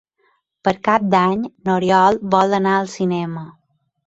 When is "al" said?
2.79-2.89